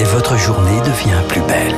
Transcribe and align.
et 0.00 0.04
votre 0.04 0.38
journée 0.38 0.80
devient 0.80 1.20
plus 1.28 1.42
belle. 1.42 1.74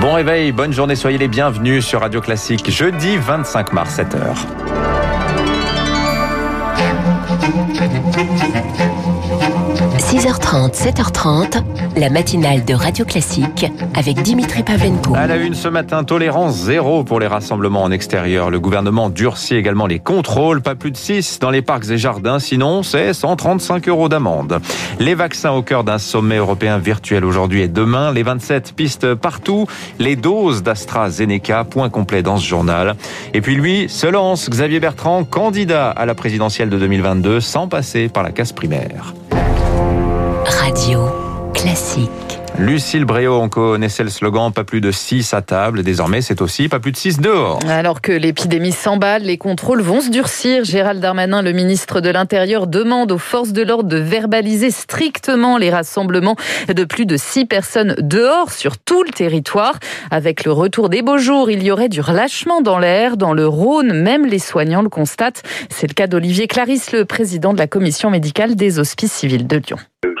Bon 0.00 0.14
réveil, 0.14 0.50
bonne 0.50 0.72
journée, 0.72 0.96
soyez 0.96 1.16
les 1.16 1.28
bienvenus 1.28 1.86
sur 1.86 2.00
Radio 2.00 2.20
Classique, 2.20 2.68
jeudi 2.70 3.16
25 3.16 3.72
mars, 3.72 3.96
7h. 3.96 4.34
6h30, 10.16 10.72
7h30, 10.72 11.62
la 11.98 12.08
matinale 12.08 12.64
de 12.64 12.72
Radio 12.72 13.04
Classique 13.04 13.66
avec 13.94 14.22
Dimitri 14.22 14.62
Pavlenko. 14.62 15.14
À 15.14 15.26
la 15.26 15.36
une 15.36 15.52
ce 15.52 15.68
matin, 15.68 16.04
tolérance 16.04 16.54
zéro 16.54 17.04
pour 17.04 17.20
les 17.20 17.26
rassemblements 17.26 17.82
en 17.82 17.90
extérieur. 17.90 18.48
Le 18.48 18.58
gouvernement 18.58 19.10
durcit 19.10 19.56
également 19.56 19.86
les 19.86 19.98
contrôles, 19.98 20.62
pas 20.62 20.74
plus 20.74 20.90
de 20.90 20.96
6 20.96 21.38
dans 21.38 21.50
les 21.50 21.60
parcs 21.60 21.90
et 21.90 21.98
jardins, 21.98 22.38
sinon 22.38 22.82
c'est 22.82 23.12
135 23.12 23.88
euros 23.88 24.08
d'amende. 24.08 24.58
Les 25.00 25.14
vaccins 25.14 25.52
au 25.52 25.60
cœur 25.60 25.84
d'un 25.84 25.98
sommet 25.98 26.36
européen 26.36 26.78
virtuel 26.78 27.22
aujourd'hui 27.22 27.60
et 27.60 27.68
demain, 27.68 28.10
les 28.10 28.22
27 28.22 28.72
pistes 28.74 29.12
partout, 29.12 29.66
les 29.98 30.16
doses 30.16 30.62
d'AstraZeneca, 30.62 31.64
point 31.64 31.90
complet 31.90 32.22
dans 32.22 32.38
ce 32.38 32.46
journal. 32.46 32.96
Et 33.34 33.42
puis 33.42 33.54
lui 33.54 33.90
se 33.90 34.06
lance, 34.06 34.48
Xavier 34.48 34.80
Bertrand, 34.80 35.24
candidat 35.24 35.90
à 35.90 36.06
la 36.06 36.14
présidentielle 36.14 36.70
de 36.70 36.78
2022 36.78 37.40
sans 37.40 37.68
passer 37.68 38.08
par 38.08 38.22
la 38.22 38.30
case 38.30 38.52
primaire. 38.52 39.12
Radio 40.48 41.08
Classique. 41.54 42.10
Lucille 42.56 43.04
Bréau, 43.04 43.34
on 43.34 43.48
connaissait 43.48 44.04
le 44.04 44.10
slogan 44.10 44.52
pas 44.52 44.62
plus 44.62 44.80
de 44.80 44.92
6 44.92 45.34
à 45.34 45.42
table. 45.42 45.82
Désormais, 45.82 46.22
c'est 46.22 46.40
aussi 46.40 46.68
pas 46.68 46.78
plus 46.78 46.92
de 46.92 46.96
6 46.96 47.20
dehors. 47.20 47.58
Alors 47.68 48.00
que 48.00 48.12
l'épidémie 48.12 48.70
s'emballe, 48.70 49.22
les 49.22 49.38
contrôles 49.38 49.82
vont 49.82 50.00
se 50.00 50.08
durcir. 50.08 50.64
Gérald 50.64 51.00
Darmanin, 51.00 51.42
le 51.42 51.52
ministre 51.52 52.00
de 52.00 52.10
l'Intérieur, 52.10 52.68
demande 52.68 53.10
aux 53.10 53.18
forces 53.18 53.52
de 53.52 53.62
l'ordre 53.62 53.88
de 53.88 53.98
verbaliser 53.98 54.70
strictement 54.70 55.58
les 55.58 55.70
rassemblements 55.70 56.36
de 56.72 56.84
plus 56.84 57.06
de 57.06 57.16
6 57.16 57.46
personnes 57.46 57.96
dehors 57.98 58.52
sur 58.52 58.78
tout 58.78 59.02
le 59.02 59.10
territoire. 59.10 59.74
Avec 60.12 60.44
le 60.44 60.52
retour 60.52 60.88
des 60.88 61.02
beaux 61.02 61.18
jours, 61.18 61.50
il 61.50 61.62
y 61.62 61.72
aurait 61.72 61.88
du 61.88 62.00
relâchement 62.00 62.62
dans 62.62 62.78
l'air. 62.78 63.16
Dans 63.16 63.34
le 63.34 63.48
Rhône, 63.48 63.92
même 63.92 64.24
les 64.24 64.38
soignants 64.38 64.82
le 64.82 64.88
constatent. 64.88 65.42
C'est 65.70 65.88
le 65.88 65.94
cas 65.94 66.06
d'Olivier 66.06 66.46
Clarisse, 66.46 66.92
le 66.92 67.04
président 67.04 67.52
de 67.52 67.58
la 67.58 67.66
commission 67.66 68.10
médicale 68.10 68.54
des 68.54 68.78
hospices 68.78 69.12
civils 69.12 69.48
de 69.48 69.56
Lyon 69.56 69.78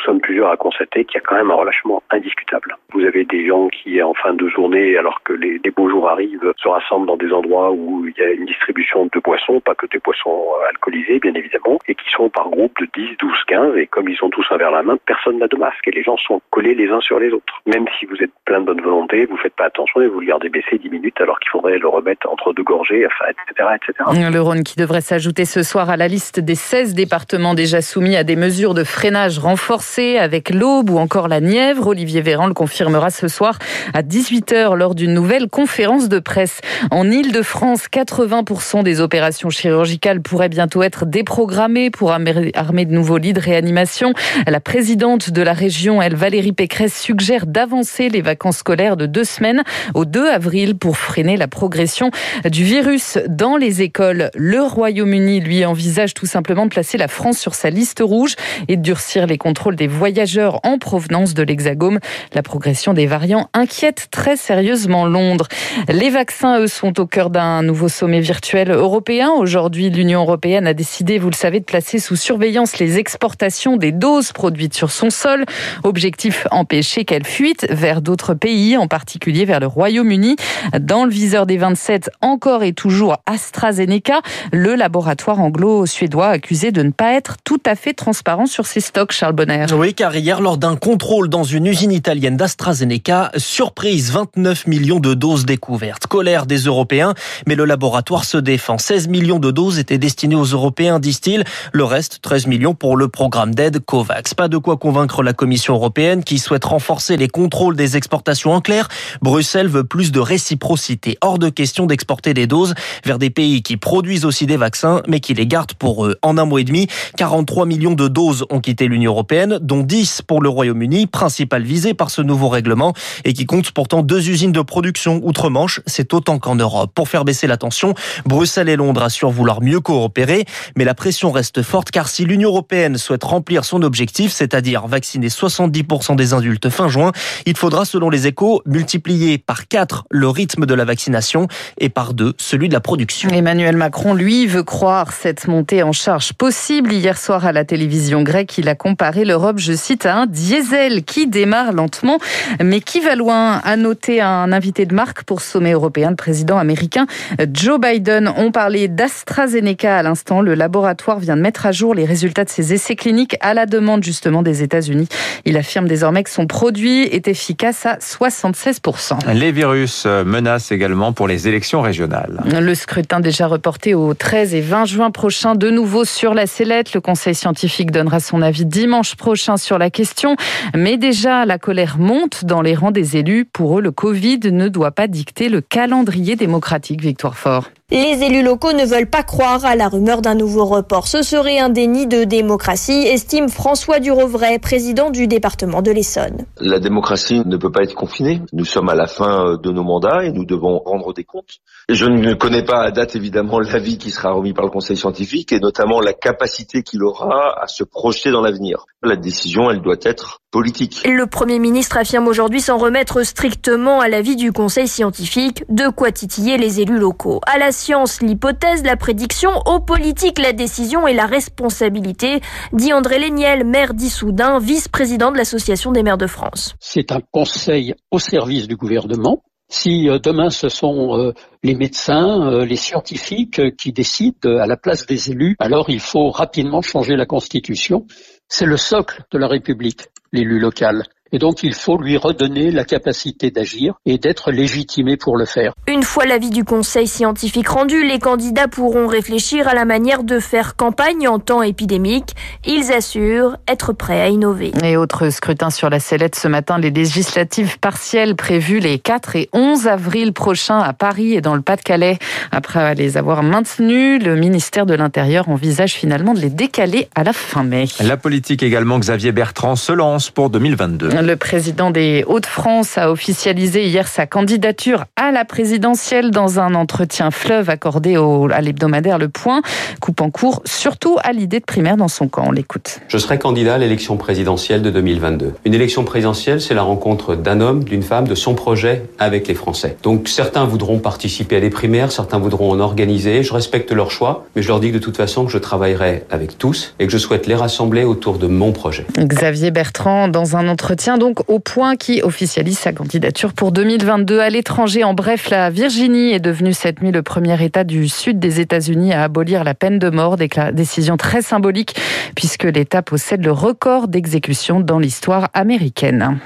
à 0.08 0.56
constater 0.56 1.04
qu'il 1.04 1.16
y 1.16 1.18
a 1.18 1.20
quand 1.26 1.36
même 1.36 1.50
un 1.50 1.54
relâchement 1.54 2.02
indiscutable. 2.10 2.76
Vous 2.92 3.04
avez 3.04 3.24
des 3.24 3.46
gens 3.46 3.68
qui, 3.68 4.02
en 4.02 4.14
fin 4.14 4.34
de 4.34 4.48
journée, 4.48 4.96
alors 4.96 5.22
que 5.22 5.32
les, 5.32 5.58
beaux 5.70 5.90
jours 5.90 6.08
arrivent, 6.08 6.52
se 6.56 6.68
rassemblent 6.68 7.06
dans 7.06 7.16
des 7.16 7.32
endroits 7.32 7.72
où 7.72 8.06
il 8.06 8.14
y 8.16 8.24
a 8.24 8.30
une 8.30 8.46
distribution 8.46 9.08
de 9.12 9.20
boissons, 9.20 9.60
pas 9.60 9.74
que 9.74 9.86
des 9.86 9.98
boissons 9.98 10.46
alcoolisées, 10.68 11.18
bien 11.18 11.34
évidemment, 11.34 11.78
et 11.88 11.94
qui 11.94 12.08
sont 12.10 12.28
par 12.28 12.48
groupe 12.48 12.72
de 12.80 12.88
10, 12.94 13.16
12, 13.18 13.32
15, 13.46 13.76
et 13.76 13.86
comme 13.86 14.08
ils 14.08 14.18
ont 14.22 14.30
tous 14.30 14.46
un 14.50 14.56
verre 14.56 14.68
à 14.68 14.76
la 14.78 14.82
main, 14.82 14.96
personne 15.06 15.38
n'a 15.38 15.48
de 15.48 15.56
masque, 15.56 15.86
et 15.86 15.90
les 15.90 16.02
gens 16.02 16.16
sont 16.16 16.40
collés 16.50 16.74
les 16.74 16.88
uns 16.88 17.00
sur 17.00 17.18
les 17.18 17.30
autres. 17.30 17.60
Même 17.66 17.86
si 17.98 18.06
vous 18.06 18.16
êtes 18.22 18.30
plein 18.44 18.60
de 18.60 18.66
bonne 18.66 18.80
volonté, 18.80 19.26
vous 19.26 19.36
faites 19.36 19.54
pas 19.54 19.66
attention 19.66 20.00
et 20.00 20.08
vous 20.08 20.20
le 20.20 20.26
gardez 20.26 20.48
baisser 20.48 20.78
10 20.78 20.88
minutes 20.90 21.20
alors 21.20 21.38
qu'il 21.40 21.50
faudrait 21.50 21.78
le 21.78 21.88
remettre 21.88 22.28
entre 22.30 22.52
deux 22.52 22.62
gorgées, 22.62 23.02
etc., 23.02 23.68
etc. 23.74 24.30
Le 24.30 24.40
Rhône 24.40 24.62
qui 24.62 24.76
devrait 24.76 25.00
s'ajouter 25.00 25.44
ce 25.44 25.62
soir 25.62 25.90
à 25.90 25.96
la 25.96 26.08
liste 26.08 26.40
des 26.40 26.54
16 26.54 26.94
départements 26.94 27.54
déjà 27.54 27.82
soumis 27.82 28.16
à 28.16 28.24
des 28.24 28.36
mesures 28.36 28.74
de 28.74 28.84
freinage 28.84 29.38
renforcées 29.38 29.95
avec 29.98 30.50
l'Aube 30.50 30.90
ou 30.90 30.98
encore 30.98 31.26
la 31.26 31.40
Nièvre. 31.40 31.86
Olivier 31.86 32.20
Véran 32.20 32.46
le 32.46 32.54
confirmera 32.54 33.08
ce 33.10 33.28
soir 33.28 33.58
à 33.94 34.02
18h 34.02 34.74
lors 34.74 34.94
d'une 34.94 35.14
nouvelle 35.14 35.48
conférence 35.48 36.10
de 36.10 36.18
presse. 36.18 36.60
En 36.90 37.10
Ile-de-France, 37.10 37.86
80% 37.90 38.82
des 38.82 39.00
opérations 39.00 39.48
chirurgicales 39.48 40.20
pourraient 40.20 40.50
bientôt 40.50 40.82
être 40.82 41.06
déprogrammées 41.06 41.90
pour 41.90 42.12
armer 42.12 42.84
de 42.84 42.92
nouveaux 42.92 43.16
lits 43.16 43.32
de 43.32 43.40
réanimation. 43.40 44.12
La 44.46 44.60
présidente 44.60 45.30
de 45.30 45.40
la 45.40 45.54
région, 45.54 46.02
elle, 46.02 46.14
Valérie 46.14 46.52
Pécresse, 46.52 47.00
suggère 47.00 47.46
d'avancer 47.46 48.10
les 48.10 48.20
vacances 48.20 48.58
scolaires 48.58 48.98
de 48.98 49.06
deux 49.06 49.24
semaines 49.24 49.64
au 49.94 50.04
2 50.04 50.28
avril 50.28 50.76
pour 50.76 50.98
freiner 50.98 51.38
la 51.38 51.48
progression 51.48 52.10
du 52.44 52.64
virus 52.64 53.18
dans 53.28 53.56
les 53.56 53.80
écoles. 53.80 54.30
Le 54.34 54.60
Royaume-Uni, 54.60 55.40
lui, 55.40 55.64
envisage 55.64 56.12
tout 56.12 56.26
simplement 56.26 56.64
de 56.64 56.70
placer 56.70 56.98
la 56.98 57.08
France 57.08 57.38
sur 57.38 57.54
sa 57.54 57.70
liste 57.70 58.00
rouge 58.02 58.34
et 58.68 58.76
de 58.76 58.82
durcir 58.82 59.26
les 59.26 59.38
contrôles 59.38 59.76
des 59.76 59.85
voyageurs 59.86 60.60
en 60.64 60.78
provenance 60.78 61.34
de 61.34 61.42
l'Hexagone. 61.42 62.00
La 62.34 62.42
progression 62.42 62.94
des 62.94 63.06
variants 63.06 63.48
inquiète 63.52 64.08
très 64.10 64.36
sérieusement 64.36 65.06
Londres. 65.06 65.48
Les 65.88 66.10
vaccins, 66.10 66.60
eux, 66.60 66.66
sont 66.66 66.98
au 67.00 67.06
cœur 67.06 67.30
d'un 67.30 67.62
nouveau 67.62 67.88
sommet 67.88 68.20
virtuel 68.20 68.70
européen. 68.70 69.30
Aujourd'hui, 69.30 69.90
l'Union 69.90 70.22
européenne 70.22 70.66
a 70.66 70.74
décidé, 70.74 71.18
vous 71.18 71.30
le 71.30 71.34
savez, 71.34 71.60
de 71.60 71.64
placer 71.64 71.98
sous 71.98 72.16
surveillance 72.16 72.78
les 72.78 72.98
exportations 72.98 73.76
des 73.76 73.92
doses 73.92 74.32
produites 74.32 74.74
sur 74.74 74.90
son 74.90 75.10
sol. 75.10 75.44
Objectif, 75.84 76.46
empêcher 76.50 77.04
qu'elles 77.04 77.26
fuitent 77.26 77.66
vers 77.70 78.02
d'autres 78.02 78.34
pays, 78.34 78.76
en 78.76 78.88
particulier 78.88 79.44
vers 79.44 79.60
le 79.60 79.66
Royaume-Uni. 79.66 80.36
Dans 80.80 81.04
le 81.04 81.10
viseur 81.10 81.46
des 81.46 81.56
27, 81.56 82.10
encore 82.20 82.62
et 82.62 82.72
toujours 82.72 83.16
AstraZeneca, 83.26 84.20
le 84.52 84.74
laboratoire 84.74 85.40
anglo-suédois 85.40 86.28
accusé 86.28 86.72
de 86.72 86.82
ne 86.82 86.90
pas 86.90 87.14
être 87.14 87.36
tout 87.44 87.60
à 87.66 87.74
fait 87.74 87.92
transparent 87.92 88.46
sur 88.46 88.66
ses 88.66 88.80
stocks, 88.80 89.12
Charles 89.12 89.34
Bonner. 89.34 89.66
Oui, 89.78 89.92
car 89.92 90.16
hier, 90.16 90.40
lors 90.40 90.56
d'un 90.56 90.74
contrôle 90.74 91.28
dans 91.28 91.44
une 91.44 91.66
usine 91.66 91.92
italienne 91.92 92.38
d'AstraZeneca. 92.38 93.30
Surprise, 93.36 94.10
29 94.10 94.66
millions 94.68 95.00
de 95.00 95.12
doses 95.12 95.44
découvertes. 95.44 96.06
Colère 96.06 96.46
des 96.46 96.60
Européens, 96.60 97.12
mais 97.46 97.56
le 97.56 97.66
laboratoire 97.66 98.24
se 98.24 98.38
défend. 98.38 98.78
16 98.78 99.08
millions 99.08 99.38
de 99.38 99.50
doses 99.50 99.78
étaient 99.78 99.98
destinées 99.98 100.34
aux 100.34 100.46
Européens, 100.46 100.98
disent-ils. 100.98 101.44
Le 101.72 101.84
reste, 101.84 102.20
13 102.22 102.46
millions 102.46 102.72
pour 102.72 102.96
le 102.96 103.08
programme 103.08 103.54
d'aide 103.54 103.80
COVAX. 103.84 104.32
Pas 104.32 104.48
de 104.48 104.56
quoi 104.56 104.78
convaincre 104.78 105.22
la 105.22 105.34
Commission 105.34 105.74
européenne 105.74 106.24
qui 106.24 106.38
souhaite 106.38 106.64
renforcer 106.64 107.18
les 107.18 107.28
contrôles 107.28 107.76
des 107.76 107.98
exportations 107.98 108.52
en 108.52 108.62
clair. 108.62 108.88
Bruxelles 109.20 109.68
veut 109.68 109.84
plus 109.84 110.10
de 110.10 110.20
réciprocité. 110.20 111.18
Hors 111.20 111.38
de 111.38 111.50
question 111.50 111.84
d'exporter 111.84 112.32
des 112.32 112.46
doses 112.46 112.72
vers 113.04 113.18
des 113.18 113.28
pays 113.28 113.62
qui 113.62 113.76
produisent 113.76 114.24
aussi 114.24 114.46
des 114.46 114.56
vaccins, 114.56 115.02
mais 115.06 115.20
qui 115.20 115.34
les 115.34 115.46
gardent 115.46 115.74
pour 115.74 116.06
eux. 116.06 116.16
En 116.22 116.38
un 116.38 116.46
mois 116.46 116.62
et 116.62 116.64
demi, 116.64 116.86
43 117.18 117.66
millions 117.66 117.92
de 117.92 118.08
doses 118.08 118.46
ont 118.48 118.60
quitté 118.60 118.88
l'Union 118.88 119.12
européenne, 119.12 119.58
dont 119.66 119.82
10 119.82 120.22
pour 120.22 120.40
le 120.40 120.48
Royaume-Uni, 120.48 121.06
principal 121.06 121.62
visé 121.62 121.94
par 121.94 122.10
ce 122.10 122.22
nouveau 122.22 122.48
règlement 122.48 122.94
et 123.24 123.32
qui 123.32 123.46
compte 123.46 123.72
pourtant 123.72 124.02
deux 124.02 124.30
usines 124.30 124.52
de 124.52 124.62
production 124.62 125.20
outre-Manche. 125.24 125.80
C'est 125.86 126.14
autant 126.14 126.38
qu'en 126.38 126.54
Europe. 126.54 126.92
Pour 126.94 127.08
faire 127.08 127.24
baisser 127.24 127.46
la 127.46 127.56
tension, 127.56 127.94
Bruxelles 128.24 128.68
et 128.68 128.76
Londres 128.76 129.02
assurent 129.02 129.30
vouloir 129.30 129.60
mieux 129.62 129.80
coopérer, 129.80 130.44
mais 130.76 130.84
la 130.84 130.94
pression 130.94 131.30
reste 131.30 131.62
forte 131.62 131.90
car 131.90 132.08
si 132.08 132.24
l'Union 132.24 132.50
européenne 132.50 132.96
souhaite 132.96 133.24
remplir 133.24 133.64
son 133.64 133.82
objectif, 133.82 134.32
c'est-à-dire 134.32 134.86
vacciner 134.86 135.28
70% 135.28 136.16
des 136.16 136.34
adultes 136.34 136.70
fin 136.70 136.88
juin, 136.88 137.12
il 137.44 137.56
faudra, 137.56 137.84
selon 137.84 138.10
les 138.10 138.26
échos, 138.26 138.62
multiplier 138.66 139.38
par 139.38 139.68
4 139.68 140.04
le 140.10 140.28
rythme 140.28 140.66
de 140.66 140.74
la 140.74 140.84
vaccination 140.84 141.48
et 141.78 141.88
par 141.88 142.14
2 142.14 142.34
celui 142.38 142.68
de 142.68 142.74
la 142.74 142.80
production. 142.80 143.30
Emmanuel 143.30 143.76
Macron, 143.76 144.14
lui, 144.14 144.46
veut 144.46 144.62
croire 144.62 145.12
cette 145.12 145.48
montée 145.48 145.82
en 145.82 145.92
charge 145.92 146.32
possible. 146.32 146.92
Hier 146.92 147.18
soir 147.18 147.46
à 147.46 147.52
la 147.52 147.64
télévision 147.64 148.22
grecque, 148.22 148.58
il 148.58 148.68
a 148.68 148.74
comparé 148.74 149.24
l'Europe, 149.24 149.45
je 149.56 149.72
cite, 149.72 150.06
à 150.06 150.16
un 150.16 150.26
diesel 150.26 151.04
qui 151.04 151.26
démarre 151.26 151.72
lentement, 151.72 152.18
mais 152.62 152.80
qui 152.80 153.00
va 153.00 153.14
loin. 153.14 153.60
À 153.64 153.76
noter 153.76 154.20
un 154.20 154.52
invité 154.52 154.86
de 154.86 154.94
marque 154.94 155.22
pour 155.24 155.40
sommet 155.40 155.72
européen, 155.72 156.10
le 156.10 156.16
président 156.16 156.58
américain 156.58 157.06
Joe 157.52 157.80
Biden. 157.80 158.32
On 158.36 158.50
parlait 158.50 158.88
d'AstraZeneca 158.88 159.96
à 159.98 160.02
l'instant. 160.02 160.40
Le 160.40 160.54
laboratoire 160.54 161.18
vient 161.18 161.36
de 161.36 161.42
mettre 161.42 161.66
à 161.66 161.72
jour 161.72 161.94
les 161.94 162.04
résultats 162.04 162.44
de 162.44 162.50
ses 162.50 162.72
essais 162.72 162.96
cliniques 162.96 163.36
à 163.40 163.54
la 163.54 163.66
demande 163.66 164.02
justement 164.02 164.42
des 164.42 164.62
États-Unis. 164.62 165.08
Il 165.44 165.56
affirme 165.56 165.86
désormais 165.86 166.22
que 166.22 166.30
son 166.30 166.46
produit 166.46 167.02
est 167.02 167.28
efficace 167.28 167.86
à 167.86 167.96
76%. 167.96 169.32
Les 169.32 169.52
virus 169.52 170.06
menacent 170.06 170.72
également 170.72 171.12
pour 171.12 171.28
les 171.28 171.48
élections 171.48 171.80
régionales. 171.80 172.42
Le 172.44 172.74
scrutin 172.74 173.20
déjà 173.20 173.46
reporté 173.46 173.94
au 173.94 174.14
13 174.14 174.54
et 174.54 174.60
20 174.60 174.84
juin 174.86 175.10
prochain, 175.10 175.54
de 175.54 175.70
nouveau 175.70 176.04
sur 176.04 176.34
la 176.34 176.46
sellette. 176.46 176.94
Le 176.94 177.00
conseil 177.00 177.34
scientifique 177.34 177.90
donnera 177.90 178.20
son 178.20 178.42
avis 178.42 178.64
dimanche 178.64 179.14
prochain 179.14 179.35
sur 179.36 179.78
la 179.78 179.90
question. 179.90 180.36
Mais 180.74 180.96
déjà, 180.96 181.44
la 181.44 181.58
colère 181.58 181.98
monte 181.98 182.44
dans 182.44 182.62
les 182.62 182.74
rangs 182.74 182.90
des 182.90 183.16
élus. 183.16 183.44
Pour 183.44 183.78
eux, 183.78 183.82
le 183.82 183.92
Covid 183.92 184.40
ne 184.50 184.68
doit 184.68 184.92
pas 184.92 185.06
dicter 185.06 185.48
le 185.48 185.60
calendrier 185.60 186.36
démocratique. 186.36 187.00
Victoire 187.00 187.36
Fort. 187.36 187.70
Les 187.92 188.20
élus 188.20 188.42
locaux 188.42 188.72
ne 188.72 188.84
veulent 188.84 189.08
pas 189.08 189.22
croire 189.22 189.64
à 189.64 189.76
la 189.76 189.88
rumeur 189.88 190.20
d'un 190.20 190.34
nouveau 190.34 190.64
report. 190.64 191.06
Ce 191.06 191.22
serait 191.22 191.60
un 191.60 191.68
déni 191.68 192.08
de 192.08 192.24
démocratie, 192.24 193.06
estime 193.06 193.48
François 193.48 194.00
Durovray, 194.00 194.58
président 194.58 195.10
du 195.10 195.28
département 195.28 195.82
de 195.82 195.92
l'Essonne. 195.92 196.46
La 196.58 196.80
démocratie 196.80 197.42
ne 197.46 197.56
peut 197.56 197.70
pas 197.70 197.84
être 197.84 197.94
confinée. 197.94 198.42
Nous 198.52 198.64
sommes 198.64 198.88
à 198.88 198.96
la 198.96 199.06
fin 199.06 199.56
de 199.56 199.70
nos 199.70 199.84
mandats 199.84 200.24
et 200.24 200.32
nous 200.32 200.44
devons 200.44 200.80
rendre 200.80 201.14
des 201.14 201.22
comptes. 201.22 201.60
Je 201.88 202.06
ne 202.06 202.34
connais 202.34 202.64
pas 202.64 202.82
à 202.82 202.90
date 202.90 203.14
évidemment 203.14 203.60
l'avis 203.60 203.98
qui 203.98 204.10
sera 204.10 204.32
remis 204.32 204.52
par 204.52 204.64
le 204.64 204.72
Conseil 204.72 204.96
scientifique 204.96 205.52
et 205.52 205.60
notamment 205.60 206.00
la 206.00 206.12
capacité 206.12 206.82
qu'il 206.82 207.04
aura 207.04 207.54
à 207.62 207.68
se 207.68 207.84
projeter 207.84 208.32
dans 208.32 208.42
l'avenir. 208.42 208.86
La 209.04 209.14
décision, 209.14 209.70
elle 209.70 209.80
doit 209.80 209.94
être 210.02 210.40
politique. 210.56 211.02
Le 211.04 211.26
Premier 211.26 211.58
ministre 211.58 211.98
affirme 211.98 212.28
aujourd'hui 212.28 212.62
s'en 212.62 212.78
remettre 212.78 213.22
strictement 213.24 214.00
à 214.00 214.08
l'avis 214.08 214.36
du 214.36 214.52
Conseil 214.52 214.88
scientifique, 214.88 215.64
de 215.68 215.90
quoi 215.90 216.12
titiller 216.12 216.56
les 216.56 216.80
élus 216.80 216.98
locaux. 216.98 217.40
À 217.46 217.58
la 217.58 217.72
science, 217.72 218.22
l'hypothèse, 218.22 218.82
la 218.82 218.96
prédiction, 218.96 219.50
aux 219.66 219.80
politiques, 219.80 220.38
la 220.38 220.54
décision 220.54 221.06
et 221.06 221.12
la 221.12 221.26
responsabilité, 221.26 222.40
dit 222.72 222.94
André 222.94 223.18
Léniel, 223.18 223.66
maire 223.66 223.92
d'Issoudun, 223.92 224.58
vice-président 224.58 225.30
de 225.30 225.36
l'Association 225.36 225.92
des 225.92 226.02
maires 226.02 226.16
de 226.16 226.26
France. 226.26 226.74
C'est 226.80 227.12
un 227.12 227.20
conseil 227.30 227.94
au 228.10 228.18
service 228.18 228.66
du 228.66 228.76
gouvernement. 228.76 229.42
Si 229.68 230.08
euh, 230.08 230.18
demain 230.18 230.50
ce 230.50 230.68
sont 230.68 231.18
euh, 231.18 231.32
les 231.64 231.74
médecins, 231.74 232.50
euh, 232.52 232.64
les 232.64 232.76
scientifiques 232.76 233.76
qui 233.76 233.92
décident 233.92 234.58
à 234.58 234.66
la 234.66 234.76
place 234.76 235.06
des 235.06 235.32
élus, 235.32 235.56
alors 235.58 235.90
il 235.90 236.00
faut 236.00 236.30
rapidement 236.30 236.82
changer 236.82 237.16
la 237.16 237.26
Constitution. 237.26 238.06
C'est 238.48 238.66
le 238.66 238.76
socle 238.76 239.24
de 239.32 239.38
la 239.38 239.48
République, 239.48 240.06
l'élu 240.32 240.58
local. 240.58 241.04
Et 241.32 241.38
donc, 241.38 241.62
il 241.62 241.74
faut 241.74 241.98
lui 242.00 242.16
redonner 242.16 242.70
la 242.70 242.84
capacité 242.84 243.50
d'agir 243.50 243.94
et 244.06 244.18
d'être 244.18 244.52
légitimé 244.52 245.16
pour 245.16 245.36
le 245.36 245.44
faire. 245.44 245.72
Une 245.88 246.02
fois 246.02 246.24
l'avis 246.24 246.50
du 246.50 246.64
conseil 246.64 247.06
scientifique 247.06 247.68
rendu, 247.68 248.04
les 248.04 248.18
candidats 248.18 248.68
pourront 248.68 249.06
réfléchir 249.06 249.66
à 249.66 249.74
la 249.74 249.84
manière 249.84 250.22
de 250.22 250.38
faire 250.38 250.76
campagne 250.76 251.26
en 251.26 251.38
temps 251.38 251.62
épidémique. 251.62 252.34
Ils 252.64 252.92
assurent 252.92 253.56
être 253.68 253.92
prêts 253.92 254.20
à 254.20 254.28
innover. 254.28 254.72
Et 254.84 254.96
autre 254.96 255.30
scrutin 255.30 255.70
sur 255.70 255.90
la 255.90 255.98
sellette 255.98 256.36
ce 256.36 256.48
matin, 256.48 256.78
les 256.78 256.90
législatives 256.90 257.78
partielles 257.80 258.36
prévues 258.36 258.78
les 258.78 258.98
4 258.98 259.36
et 259.36 259.48
11 259.52 259.88
avril 259.88 260.32
prochains 260.32 260.78
à 260.78 260.92
Paris 260.92 261.34
et 261.34 261.40
dans 261.40 261.54
le 261.54 261.62
Pas-de-Calais. 261.62 262.18
Après 262.52 262.94
les 262.94 263.16
avoir 263.16 263.42
maintenus, 263.42 264.22
le 264.22 264.36
ministère 264.36 264.86
de 264.86 264.94
l'Intérieur 264.94 265.48
envisage 265.48 265.94
finalement 265.94 266.34
de 266.34 266.40
les 266.40 266.50
décaler 266.50 267.08
à 267.14 267.24
la 267.24 267.32
fin 267.32 267.64
mai. 267.64 267.86
La 268.04 268.16
politique 268.16 268.62
également, 268.62 268.98
Xavier 268.98 269.32
Bertrand 269.32 269.76
se 269.76 269.92
lance 269.92 270.30
pour 270.30 270.50
2022. 270.50 271.15
Le 271.22 271.36
président 271.36 271.90
des 271.90 272.24
Hauts-de-France 272.26 272.98
a 272.98 273.10
officialisé 273.10 273.86
hier 273.86 274.06
sa 274.06 274.26
candidature 274.26 275.04
à 275.16 275.32
la 275.32 275.46
présidentielle 275.46 276.30
dans 276.30 276.60
un 276.60 276.74
entretien 276.74 277.30
fleuve 277.30 277.70
accordé 277.70 278.18
au, 278.18 278.50
à 278.50 278.60
l'hebdomadaire 278.60 279.18
Le 279.18 279.28
Point, 279.28 279.62
coupant 280.00 280.30
court 280.30 280.60
surtout 280.66 281.16
à 281.24 281.32
l'idée 281.32 281.60
de 281.60 281.64
primaire 281.64 281.96
dans 281.96 282.08
son 282.08 282.28
camp. 282.28 282.44
On 282.48 282.52
l'écoute. 282.52 283.00
Je 283.08 283.16
serai 283.16 283.38
candidat 283.38 283.74
à 283.74 283.78
l'élection 283.78 284.18
présidentielle 284.18 284.82
de 284.82 284.90
2022. 284.90 285.54
Une 285.64 285.74
élection 285.74 286.04
présidentielle, 286.04 286.60
c'est 286.60 286.74
la 286.74 286.82
rencontre 286.82 287.34
d'un 287.34 287.60
homme, 287.62 287.84
d'une 287.84 288.02
femme, 288.02 288.28
de 288.28 288.34
son 288.34 288.54
projet 288.54 289.02
avec 289.18 289.48
les 289.48 289.54
Français. 289.54 289.96
Donc 290.02 290.28
certains 290.28 290.64
voudront 290.64 290.98
participer 290.98 291.56
à 291.56 291.60
des 291.60 291.70
primaires, 291.70 292.12
certains 292.12 292.38
voudront 292.38 292.72
en 292.72 292.80
organiser. 292.80 293.42
Je 293.42 293.54
respecte 293.54 293.90
leur 293.90 294.10
choix, 294.10 294.44
mais 294.54 294.60
je 294.60 294.68
leur 294.68 294.80
dis 294.80 294.88
que 294.88 294.94
de 294.94 295.02
toute 295.02 295.16
façon 295.16 295.46
que 295.46 295.52
je 295.52 295.58
travaillerai 295.58 296.24
avec 296.30 296.58
tous 296.58 296.94
et 296.98 297.06
que 297.06 297.12
je 297.12 297.18
souhaite 297.18 297.46
les 297.46 297.54
rassembler 297.54 298.04
autour 298.04 298.38
de 298.38 298.46
mon 298.46 298.72
projet. 298.72 299.06
Xavier 299.18 299.70
Bertrand, 299.70 300.28
dans 300.28 300.56
un 300.56 300.68
entretien 300.68 301.05
donc 301.14 301.48
au 301.48 301.60
point 301.60 301.94
qui 301.94 302.20
officialise 302.22 302.78
sa 302.78 302.92
candidature 302.92 303.52
pour 303.52 303.70
2022 303.70 304.40
à 304.40 304.50
l'étranger. 304.50 305.04
En 305.04 305.14
bref, 305.14 305.50
la 305.50 305.70
Virginie 305.70 306.32
est 306.32 306.40
devenue 306.40 306.72
cette 306.72 307.00
nuit 307.00 307.12
le 307.12 307.22
premier 307.22 307.62
État 307.62 307.84
du 307.84 308.08
sud 308.08 308.40
des 308.40 308.60
États-Unis 308.60 309.12
à 309.12 309.22
abolir 309.22 309.62
la 309.62 309.74
peine 309.74 310.00
de 310.00 310.10
mort. 310.10 310.36
Décision 310.72 311.16
très 311.16 311.42
symbolique 311.42 311.94
puisque 312.34 312.64
l'État 312.64 313.02
possède 313.02 313.44
le 313.44 313.52
record 313.52 314.08
d'exécution 314.08 314.80
dans 314.80 314.98
l'histoire 314.98 315.48
américaine. 315.54 316.38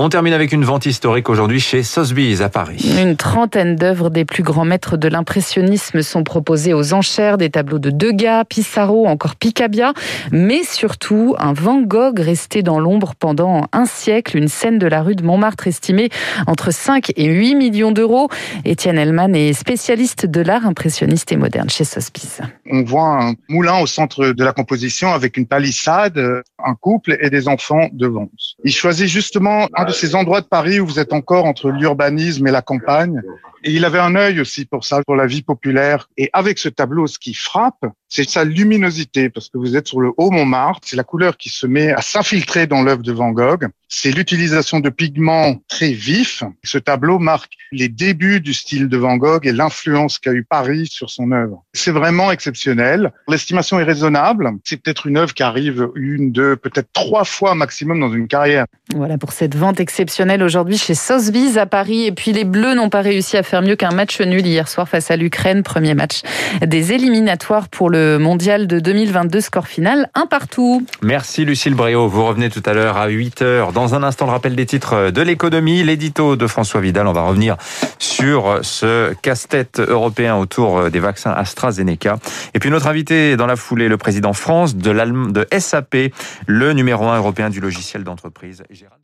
On 0.00 0.08
termine 0.10 0.32
avec 0.32 0.52
une 0.52 0.64
vente 0.64 0.86
historique 0.86 1.28
aujourd'hui 1.28 1.58
chez 1.58 1.82
Sotheby's 1.82 2.40
à 2.40 2.48
Paris. 2.48 2.88
Une 3.02 3.16
trentaine 3.16 3.74
d'œuvres 3.74 4.10
des 4.10 4.24
plus 4.24 4.44
grands 4.44 4.64
maîtres 4.64 4.96
de 4.96 5.08
l'impressionnisme 5.08 6.02
sont 6.02 6.22
proposées 6.22 6.72
aux 6.72 6.94
enchères, 6.94 7.36
des 7.36 7.50
tableaux 7.50 7.80
de 7.80 7.90
Degas, 7.90 8.44
Pissarro, 8.44 9.08
encore 9.08 9.34
Picabia, 9.34 9.94
mais 10.30 10.62
surtout 10.62 11.34
un 11.40 11.52
Van 11.52 11.82
Gogh 11.82 12.20
resté 12.20 12.62
dans 12.62 12.78
l'ombre 12.78 13.14
pendant 13.18 13.64
un 13.72 13.86
siècle, 13.86 14.36
une 14.36 14.46
scène 14.46 14.78
de 14.78 14.86
la 14.86 15.02
rue 15.02 15.16
de 15.16 15.24
Montmartre 15.24 15.66
estimée 15.66 16.10
entre 16.46 16.72
5 16.72 17.10
et 17.16 17.26
8 17.26 17.56
millions 17.56 17.90
d'euros. 17.90 18.28
Étienne 18.64 18.98
Hellman 18.98 19.34
est 19.34 19.52
spécialiste 19.52 20.26
de 20.26 20.42
l'art 20.42 20.64
impressionniste 20.64 21.32
et 21.32 21.36
moderne 21.36 21.70
chez 21.70 21.82
Sotheby's. 21.82 22.40
On 22.70 22.84
voit 22.84 23.20
un 23.20 23.32
moulin 23.48 23.80
au 23.80 23.88
centre 23.88 24.26
de 24.26 24.44
la 24.44 24.52
composition 24.52 25.12
avec 25.12 25.36
une 25.36 25.46
palissade, 25.46 26.20
un 26.64 26.74
couple 26.76 27.16
et 27.20 27.30
des 27.30 27.48
enfants 27.48 27.88
devant. 27.92 28.28
Il 28.62 28.72
choisit 28.72 29.08
justement 29.08 29.66
un 29.74 29.87
ces 29.92 30.14
endroits 30.14 30.40
de 30.40 30.46
Paris 30.46 30.80
où 30.80 30.86
vous 30.86 30.98
êtes 30.98 31.12
encore 31.12 31.44
entre 31.44 31.70
l'urbanisme 31.70 32.46
et 32.46 32.50
la 32.50 32.62
campagne. 32.62 33.22
Et 33.68 33.72
il 33.72 33.84
avait 33.84 33.98
un 33.98 34.14
œil 34.14 34.40
aussi 34.40 34.64
pour 34.64 34.86
ça, 34.86 35.02
pour 35.04 35.14
la 35.14 35.26
vie 35.26 35.42
populaire. 35.42 36.08
Et 36.16 36.30
avec 36.32 36.58
ce 36.58 36.70
tableau, 36.70 37.06
ce 37.06 37.18
qui 37.18 37.34
frappe, 37.34 37.84
c'est 38.08 38.26
sa 38.26 38.42
luminosité, 38.44 39.28
parce 39.28 39.50
que 39.50 39.58
vous 39.58 39.76
êtes 39.76 39.86
sur 39.86 40.00
le 40.00 40.12
haut 40.16 40.30
Montmartre, 40.30 40.88
c'est 40.88 40.96
la 40.96 41.04
couleur 41.04 41.36
qui 41.36 41.50
se 41.50 41.66
met 41.66 41.92
à 41.92 42.00
s'infiltrer 42.00 42.66
dans 42.66 42.82
l'œuvre 42.82 43.02
de 43.02 43.12
Van 43.12 43.30
Gogh. 43.30 43.68
C'est 43.90 44.10
l'utilisation 44.10 44.80
de 44.80 44.88
pigments 44.88 45.56
très 45.68 45.92
vifs. 45.92 46.42
Ce 46.64 46.78
tableau 46.78 47.18
marque 47.18 47.52
les 47.72 47.88
débuts 47.88 48.40
du 48.40 48.54
style 48.54 48.88
de 48.88 48.96
Van 48.96 49.16
Gogh 49.16 49.46
et 49.46 49.52
l'influence 49.52 50.18
qu'a 50.18 50.32
eu 50.32 50.44
Paris 50.44 50.86
sur 50.90 51.10
son 51.10 51.32
œuvre. 51.32 51.64
C'est 51.74 51.90
vraiment 51.90 52.30
exceptionnel. 52.30 53.12
L'estimation 53.28 53.78
est 53.80 53.84
raisonnable. 53.84 54.50
C'est 54.64 54.82
peut-être 54.82 55.06
une 55.06 55.16
œuvre 55.16 55.32
qui 55.32 55.42
arrive 55.42 55.88
une, 55.94 56.32
deux, 56.32 56.56
peut-être 56.56 56.88
trois 56.92 57.24
fois 57.24 57.54
maximum 57.54 58.00
dans 58.00 58.12
une 58.12 58.28
carrière. 58.28 58.66
Voilà 58.94 59.18
pour 59.18 59.32
cette 59.32 59.54
vente 59.54 59.80
exceptionnelle 59.80 60.42
aujourd'hui 60.42 60.78
chez 60.78 60.94
Sotheby's 60.94 61.56
à 61.56 61.66
Paris. 61.66 62.04
Et 62.04 62.12
puis 62.12 62.32
les 62.32 62.44
Bleus 62.44 62.74
n'ont 62.74 62.90
pas 62.90 63.02
réussi 63.02 63.36
à 63.36 63.42
mieux 63.62 63.76
qu'un 63.76 63.90
match 63.90 64.20
nul 64.20 64.46
hier 64.46 64.68
soir 64.68 64.88
face 64.88 65.10
à 65.10 65.16
l'Ukraine. 65.16 65.62
Premier 65.62 65.94
match 65.94 66.22
des 66.64 66.92
éliminatoires 66.92 67.68
pour 67.68 67.90
le 67.90 68.18
mondial 68.18 68.66
de 68.66 68.80
2022. 68.80 69.40
Score 69.40 69.66
final, 69.66 70.10
un 70.14 70.26
partout. 70.26 70.84
Merci 71.02 71.44
Lucille 71.44 71.74
Bréau. 71.74 72.08
Vous 72.08 72.24
revenez 72.24 72.50
tout 72.50 72.62
à 72.64 72.72
l'heure 72.72 72.96
à 72.96 73.08
8h. 73.08 73.72
Dans 73.72 73.94
un 73.94 74.02
instant, 74.02 74.26
le 74.26 74.32
rappel 74.32 74.56
des 74.56 74.66
titres 74.66 75.10
de 75.10 75.22
l'économie, 75.22 75.82
l'édito 75.82 76.36
de 76.36 76.46
François 76.46 76.80
Vidal. 76.80 77.06
On 77.06 77.12
va 77.12 77.22
revenir 77.22 77.56
sur 77.98 78.60
ce 78.62 79.12
casse-tête 79.22 79.80
européen 79.80 80.36
autour 80.36 80.90
des 80.90 81.00
vaccins 81.00 81.32
AstraZeneca. 81.32 82.18
Et 82.54 82.58
puis 82.58 82.70
notre 82.70 82.86
invité 82.86 83.36
dans 83.36 83.46
la 83.46 83.56
foulée, 83.56 83.88
le 83.88 83.96
président 83.96 84.32
France 84.32 84.76
de, 84.76 84.92
de 85.30 85.46
SAP, 85.58 86.12
le 86.46 86.72
numéro 86.72 87.06
1 87.06 87.18
européen 87.18 87.50
du 87.50 87.60
logiciel 87.60 88.04
d'entreprise. 88.04 88.62
Gérald 88.70 89.00